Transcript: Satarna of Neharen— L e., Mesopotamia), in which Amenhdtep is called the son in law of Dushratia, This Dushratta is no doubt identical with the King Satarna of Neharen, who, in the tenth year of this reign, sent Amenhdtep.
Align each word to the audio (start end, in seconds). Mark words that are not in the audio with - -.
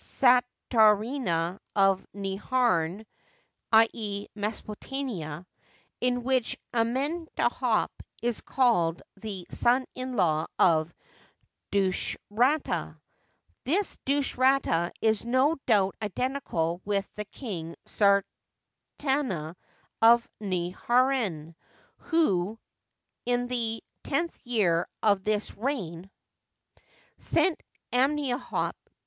Satarna 0.01 1.59
of 1.75 2.07
Neharen— 2.15 3.05
L 3.71 3.85
e., 3.93 4.25
Mesopotamia), 4.33 5.45
in 5.99 6.23
which 6.23 6.57
Amenhdtep 6.73 7.89
is 8.23 8.41
called 8.41 9.03
the 9.17 9.45
son 9.51 9.85
in 9.93 10.15
law 10.15 10.47
of 10.57 10.91
Dushratia, 11.71 12.99
This 13.63 13.99
Dushratta 14.07 14.91
is 15.01 15.23
no 15.23 15.57
doubt 15.67 15.93
identical 16.01 16.81
with 16.83 17.07
the 17.13 17.25
King 17.25 17.75
Satarna 17.85 19.53
of 20.01 20.27
Neharen, 20.41 21.53
who, 21.97 22.57
in 23.27 23.45
the 23.45 23.83
tenth 24.03 24.43
year 24.47 24.87
of 25.03 25.23
this 25.23 25.55
reign, 25.55 26.09
sent 27.19 27.61
Amenhdtep. 27.93 28.73